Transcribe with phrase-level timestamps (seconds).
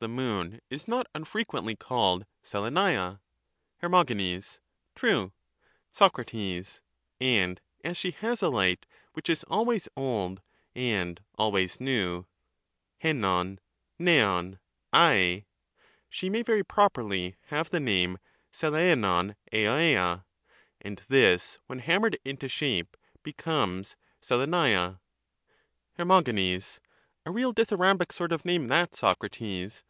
[0.00, 3.20] The moon is not unfrequently called oeXavaia.
[3.78, 4.50] Her.
[4.94, 5.32] True.
[5.92, 6.22] Soc.
[7.18, 8.84] And as she has a light
[9.14, 10.42] which is always old
[10.74, 12.26] and always new
[13.02, 13.58] [evov
[13.98, 14.58] viov
[14.92, 15.44] ad),
[16.10, 18.18] she may very properly have the name
[18.52, 20.24] atAasvoveodeia;
[20.82, 25.00] and this when hammered into shape becomes oeXavaia.
[25.94, 26.04] Her.
[27.26, 29.82] A real dithyrambic sort of name that, Socrates.